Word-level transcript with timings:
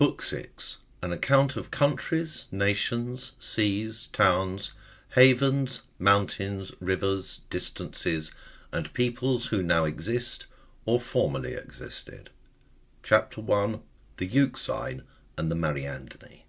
AN 0.00 1.12
ACCOUNT 1.12 1.54
OF 1.54 1.70
COUNTRIES, 1.70 2.46
NATIONS, 2.50 3.34
SEAS, 3.38 4.08
TOWNS, 4.12 4.72
HAVENS, 5.10 5.82
MOUNTAINS, 6.00 6.72
RIVERS, 6.80 7.42
DISTANCES, 7.48 8.32
AND 8.72 8.92
PEOPLES 8.92 9.46
WHO 9.46 9.62
NOW 9.62 9.84
EXIST, 9.84 10.46
OR 10.84 10.98
FORMERLY 11.00 11.54
EXISTED. 11.54 12.30
CHAP. 13.04 13.36
1. 13.36 13.72
(1.) 13.74 13.82
THE 14.16 14.26
EUXINE 14.26 15.04
AXD 15.38 15.48
THE 15.48 15.54
MAETA:ffDINI. 15.54 16.42